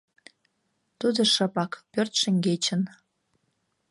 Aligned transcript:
Тудо 0.99 1.21
шыпак, 1.33 1.71
пӧрт 1.91 2.13
шеҥгечын 2.21 2.81